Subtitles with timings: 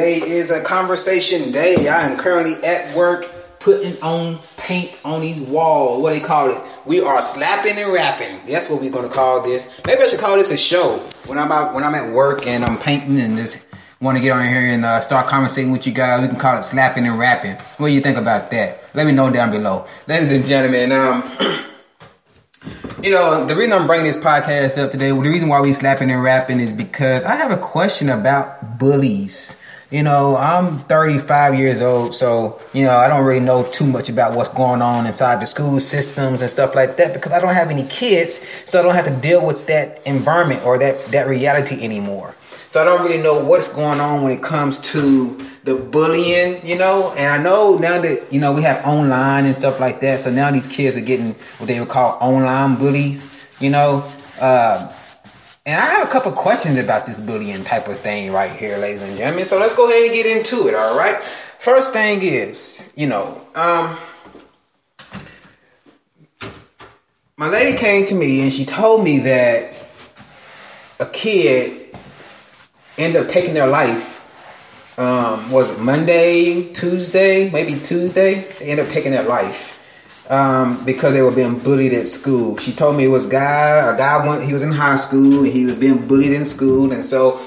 [0.00, 1.86] Today is a conversation day.
[1.86, 6.02] I am currently at work putting on paint on these walls.
[6.02, 6.56] What do they call it?
[6.86, 8.40] We are slapping and rapping.
[8.46, 9.78] That's what we're gonna call this.
[9.86, 10.96] Maybe I should call this a show.
[11.26, 13.66] When I'm out, when I'm at work and I'm painting and just
[14.00, 16.58] want to get on here and uh, start conversating with you guys, we can call
[16.58, 17.56] it slapping and rapping.
[17.76, 18.82] What do you think about that?
[18.94, 20.92] Let me know down below, ladies and gentlemen.
[20.92, 21.66] Um.
[23.02, 26.10] You know, the reason I'm bringing this podcast up today, the reason why we slapping
[26.10, 29.58] and rapping is because I have a question about bullies.
[29.90, 34.08] You know, I'm 35 years old, so, you know, I don't really know too much
[34.08, 37.54] about what's going on inside the school systems and stuff like that because I don't
[37.54, 41.26] have any kids, so I don't have to deal with that environment or that, that
[41.26, 42.36] reality anymore.
[42.70, 46.78] So I don't really know what's going on when it comes to the bullying, you
[46.78, 47.12] know.
[47.16, 50.20] And I know now that you know we have online and stuff like that.
[50.20, 54.08] So now these kids are getting what they would call online bullies, you know.
[54.40, 54.88] Uh,
[55.70, 59.02] and I have a couple questions about this bullying type of thing right here, ladies
[59.02, 59.44] and gentlemen.
[59.44, 60.74] So let's go ahead and get into it.
[60.74, 61.22] All right.
[61.22, 63.96] First thing is, you know, um,
[67.36, 69.72] my lady came to me and she told me that
[70.98, 71.94] a kid
[72.98, 74.98] end up taking their life.
[74.98, 78.40] Um, was it Monday, Tuesday, maybe Tuesday?
[78.58, 79.79] They end up taking their life
[80.30, 82.56] um, because they were being bullied at school.
[82.56, 85.66] She told me it was guy, a guy went, he was in high school, he
[85.66, 87.44] was being bullied in school, and so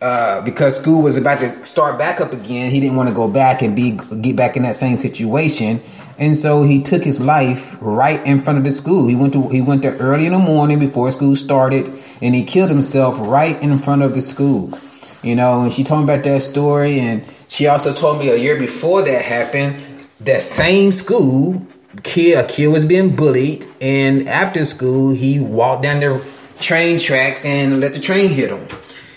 [0.00, 3.28] uh, because school was about to start back up again, he didn't want to go
[3.28, 5.80] back and be get back in that same situation,
[6.18, 9.08] and so he took his life right in front of the school.
[9.08, 11.90] He went to he went there early in the morning before school started,
[12.20, 14.78] and he killed himself right in front of the school
[15.22, 18.36] you know, and she told me about that story, and she also told me a
[18.36, 19.76] year before that happened,
[20.20, 21.66] that same school,
[22.02, 26.24] kid, a kid was being bullied, and after school, he walked down the
[26.60, 28.66] train tracks and let the train hit him.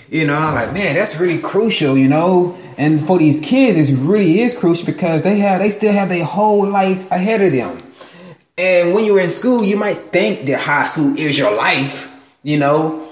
[0.09, 2.57] You know, I'm like, man, that's really crucial, you know.
[2.77, 6.25] And for these kids, it really is crucial because they have, they still have their
[6.25, 7.81] whole life ahead of them.
[8.57, 12.59] And when you're in school, you might think that high school is your life, you
[12.59, 13.07] know,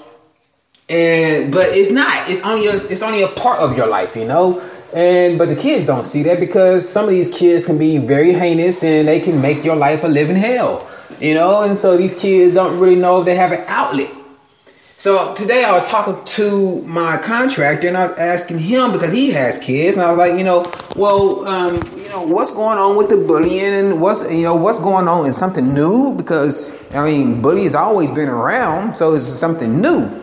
[0.90, 2.28] and but it's not.
[2.28, 4.60] It's only a, it's only a part of your life, you know.
[4.94, 8.32] And but the kids don't see that because some of these kids can be very
[8.32, 10.88] heinous and they can make your life a living hell,
[11.20, 11.62] you know.
[11.62, 14.10] And so these kids don't really know if they have an outlet.
[14.96, 19.30] So today I was talking to my contractor and I was asking him because he
[19.30, 22.96] has kids, and I was like, you know, well, um, you know, what's going on
[22.96, 27.04] with the bullying and what's you know what's going on is something new because I
[27.04, 30.20] mean, bullying has always been around, so it's something new.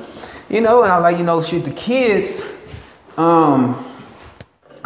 [0.50, 2.54] You know, and I'm like, you know, shoot, the kids
[3.18, 3.74] um,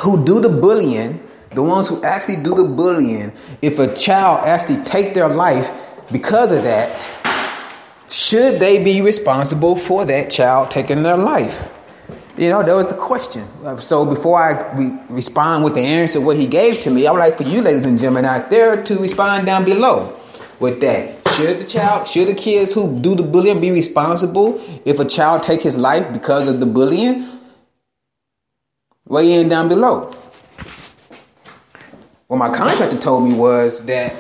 [0.02, 3.32] who do the bullying, the ones who actually do the bullying,
[3.62, 5.70] if a child actually take their life
[6.12, 7.08] because of that,
[8.10, 11.78] should they be responsible for that child taking their life?
[12.38, 13.44] You know, that was the question.
[13.64, 17.12] Uh, so before I re- respond with the answer what he gave to me, I
[17.12, 20.18] would like for you, ladies and gentlemen, out there to respond down below
[20.60, 21.18] with that.
[21.36, 25.44] Should the child, should the kids who do the bullying be responsible if a child
[25.44, 27.31] take his life because of the bullying?
[29.12, 30.10] Weigh in down below.
[32.28, 34.16] What my contractor told me was that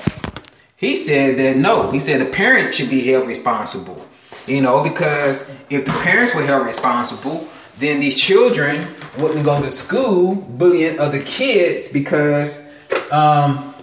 [0.76, 4.06] he said that no, he said the parent should be held responsible.
[4.48, 7.48] You know, because if the parents were held responsible,
[7.78, 8.86] then these children
[9.18, 12.70] wouldn't go to school bullying other kids because
[13.14, 13.74] um,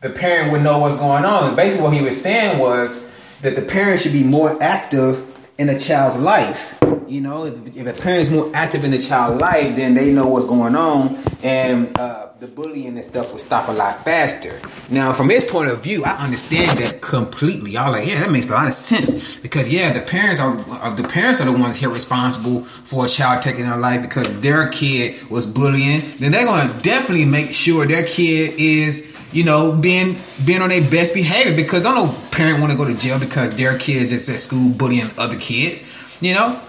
[0.00, 1.46] the parent would know what's going on.
[1.46, 5.68] And basically, what he was saying was that the parents should be more active in
[5.68, 6.78] a child's life.
[7.08, 10.12] You know, if, if a parent is more active in the child's life, then they
[10.12, 14.60] know what's going on, and uh, the bullying and stuff will stop a lot faster.
[14.90, 17.72] Now, from his point of view, I understand that completely.
[17.72, 20.94] Y'all like, yeah, that makes a lot of sense because yeah, the parents are uh,
[20.94, 24.68] the parents are the ones here responsible for a child taking their life because their
[24.68, 26.02] kid was bullying.
[26.18, 30.88] Then they're to definitely make sure their kid is you know, being being on their
[30.88, 34.12] best behavior because I don't know parent want to go to jail because their kids
[34.12, 35.82] is at school bullying other kids,
[36.20, 36.60] you know.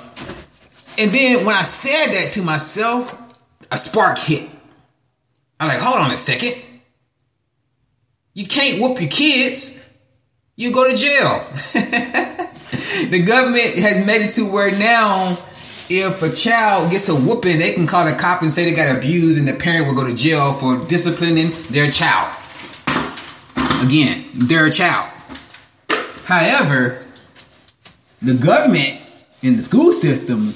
[0.98, 3.16] And then when I said that to myself,
[3.72, 4.50] a spark hit.
[5.60, 6.62] I'm like, hold on a second.
[8.34, 9.94] You can't whoop your kids.
[10.56, 11.46] You go to jail.
[13.10, 15.38] the government has made it to where now
[15.90, 18.96] if a child gets a whooping, they can call the cop and say they got
[18.96, 22.36] abused, and the parent will go to jail for disciplining their child.
[23.82, 25.10] Again, they're a child.
[26.26, 27.06] However,
[28.22, 29.02] the government
[29.42, 30.54] and the school system,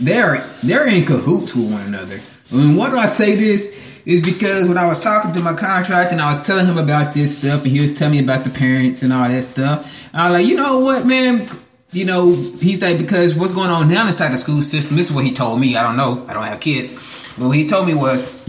[0.00, 2.20] they're they're in cahoots with one another.
[2.52, 3.78] I mean, why do I say this?
[4.06, 7.12] Is because when I was talking to my contractor and I was telling him about
[7.14, 10.30] this stuff, and he was telling me about the parents and all that stuff, I
[10.30, 11.46] was like, you know what, man?
[11.92, 14.96] you know, he said because what's going on now inside the school system.
[14.96, 15.76] This is what he told me.
[15.76, 16.24] I don't know.
[16.28, 16.94] I don't have kids,
[17.36, 18.40] but what he told me was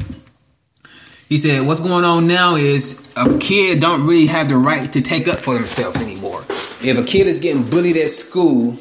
[1.31, 5.01] he said, "What's going on now is a kid don't really have the right to
[5.01, 6.41] take up for themselves anymore.
[6.83, 8.75] If a kid is getting bullied at school,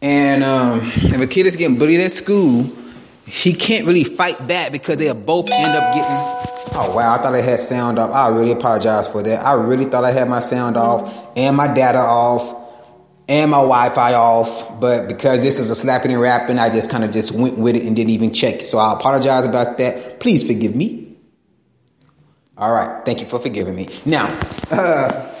[0.00, 2.72] and um, if a kid is getting bullied at school,
[3.26, 6.16] he can't really fight back because they'll both end up getting.
[6.74, 7.16] Oh wow!
[7.16, 8.12] I thought I had sound off.
[8.12, 9.44] I really apologize for that.
[9.44, 12.50] I really thought I had my sound off and my data off
[13.28, 17.04] and my Wi-Fi off, but because this is a slapping and rapping, I just kind
[17.04, 18.64] of just went with it and didn't even check.
[18.64, 20.18] So I apologize about that.
[20.18, 21.01] Please forgive me.
[22.62, 23.88] All right, thank you for forgiving me.
[24.06, 24.26] Now,
[24.70, 25.34] uh,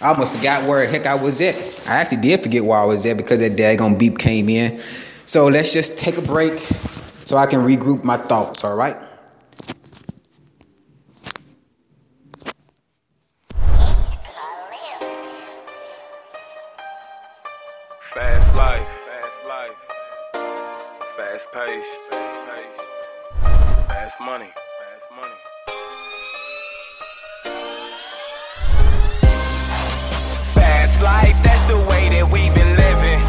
[0.00, 1.54] I almost forgot where heck I was at.
[1.86, 4.80] I actually did forget where I was at because that daggone beep came in.
[5.26, 8.96] So let's just take a break so I can regroup my thoughts, all right?
[18.14, 19.76] Fast life, fast life,
[21.14, 24.46] fast pace, fast pace, fast money.
[24.46, 25.43] life,
[32.24, 33.20] that we've been living.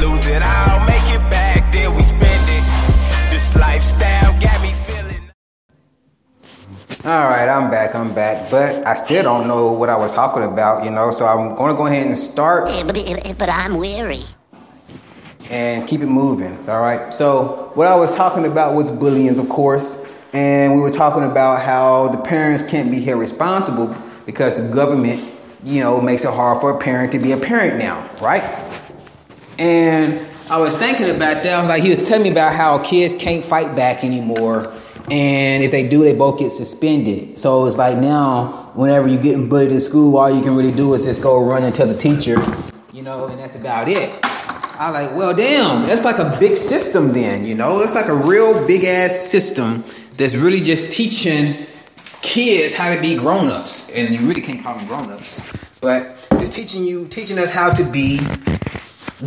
[0.00, 2.64] Lose it all, make it back, then we spend it.
[3.30, 5.30] This lifestyle got me feeling.
[7.04, 10.42] All right, I'm back, I'm back, but I still don't know what I was talking
[10.42, 12.70] about, you know, so I'm going to go ahead and start.
[12.70, 14.24] Yeah, but, but I'm weary.
[15.50, 17.12] And keep it moving, all right?
[17.12, 21.60] So, what I was talking about was bullying, of course, and we were talking about
[21.60, 23.94] how the parents can't be held responsible
[24.24, 25.31] because the government
[25.64, 28.42] you know, makes it hard for a parent to be a parent now, right?
[29.58, 30.20] And
[30.50, 31.54] I was thinking about that.
[31.54, 34.72] I was like, he was telling me about how kids can't fight back anymore.
[35.10, 37.38] And if they do, they both get suspended.
[37.38, 40.94] So it's like now, whenever you're getting bullied at school, all you can really do
[40.94, 42.40] is just go run and tell the teacher,
[42.92, 44.18] you know, and that's about it.
[44.24, 47.82] I was like, well, damn, that's like a big system then, you know?
[47.82, 49.84] It's like a real big ass system
[50.16, 51.54] that's really just teaching
[52.22, 53.94] kids how to be grown-ups.
[53.96, 55.50] And you really can't call them grown-ups.
[55.80, 58.20] But it's teaching you teaching us how to be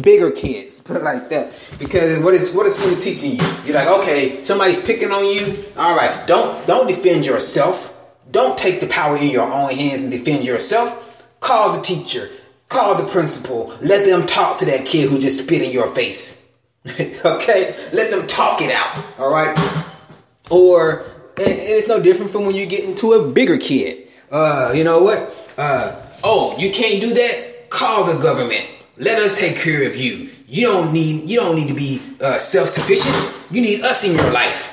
[0.01, 0.79] bigger kids.
[0.85, 1.53] Put it like that.
[1.77, 3.45] Because what is what is really teaching you?
[3.65, 5.65] You're like okay somebody's picking on you.
[5.77, 7.91] All right don't don't defend yourself.
[8.31, 11.01] Don't take the power in your own hands and defend yourself.
[11.39, 12.27] Call the teacher.
[12.67, 13.73] Call the principal.
[13.81, 16.41] Let them talk to that kid who just spit in your face.
[17.25, 17.75] Okay?
[17.93, 19.03] Let them talk it out.
[19.19, 19.57] All right?
[20.51, 21.03] Or
[21.37, 24.07] and, it's no different from when you get into a bigger kid.
[24.31, 25.35] Uh, you know what?
[25.57, 27.69] Uh, oh, you can't do that?
[27.69, 28.65] Call the government.
[28.97, 30.29] Let us take care of you.
[30.47, 33.15] You don't need you don't need to be uh, self sufficient.
[33.51, 34.71] You need us in your life.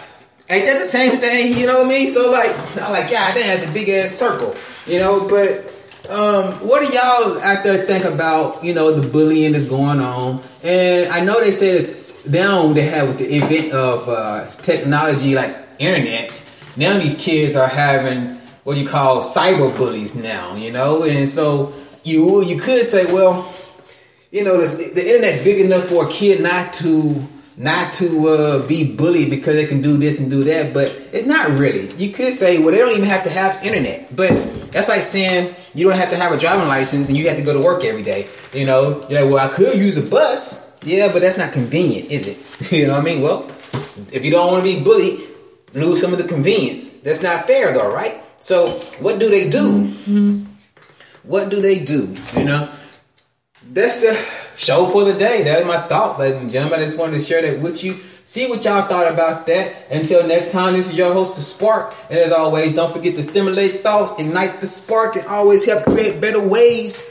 [0.48, 1.56] Ain't that the same thing?
[1.56, 2.06] You know what I mean?
[2.06, 4.54] So like, I'm like, God, that has a big ass circle.
[4.86, 5.72] You know, but
[6.10, 8.62] um, what do y'all out there think about?
[8.62, 12.82] You know, the bullying that's going on, and I know they say it's down they
[12.82, 16.30] have with the event of uh, technology like internet
[16.76, 21.72] now these kids are having what you call cyber bullies now, you know, and so
[22.04, 23.52] you you could say, well,
[24.30, 27.26] you know, the, the internet's big enough for a kid not to
[27.58, 31.26] not to uh, be bullied because they can do this and do that, but it's
[31.26, 31.92] not really.
[31.96, 34.30] You could say, well, they don't even have to have internet, but
[34.72, 37.44] that's like saying you don't have to have a driving license and you have to
[37.44, 38.28] go to work every day.
[38.54, 42.10] You know, you're like, well, I could use a bus, yeah, but that's not convenient,
[42.10, 42.72] is it?
[42.72, 43.22] you know what I mean?
[43.22, 43.46] Well,
[44.12, 45.20] if you don't want to be bullied,
[45.74, 47.00] lose some of the convenience.
[47.00, 48.22] That's not fair, though, right?
[48.40, 49.84] So, what do they do?
[49.84, 50.44] Mm-hmm.
[51.22, 52.14] What do they do?
[52.36, 52.68] You know,
[53.72, 54.14] that's the
[54.56, 55.44] show for the day.
[55.44, 56.80] That's my thoughts, ladies and gentlemen.
[56.80, 57.94] I just wanted to share that with you.
[58.24, 59.90] See what y'all thought about that.
[59.90, 61.94] Until next time, this is your host, The Spark.
[62.08, 66.20] And as always, don't forget to stimulate thoughts, ignite the spark, and always help create
[66.20, 67.08] better ways.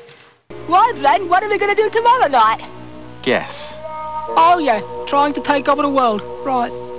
[0.68, 2.70] Well, then, what are we going to do tomorrow night?
[3.24, 3.52] Guess.
[4.34, 6.22] Oh, yeah, trying to take over the world.
[6.46, 6.91] Right.